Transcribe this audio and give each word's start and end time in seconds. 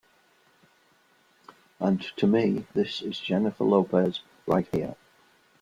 And 1.79 2.01
to 2.17 2.25
me, 2.25 2.65
this 2.73 3.03
is 3.03 3.19
Jennifer 3.19 3.63
Lopez 3.65 4.21
right 4.47 4.67
here. 4.71 4.95